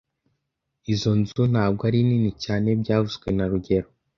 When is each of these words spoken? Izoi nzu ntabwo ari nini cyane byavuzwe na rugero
Izoi 0.93 1.19
nzu 1.19 1.41
ntabwo 1.53 1.81
ari 1.89 1.99
nini 2.07 2.31
cyane 2.43 2.67
byavuzwe 2.81 3.27
na 3.37 3.45
rugero 3.51 3.87